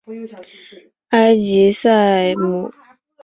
[1.09, 2.73] 埃吉赛姆。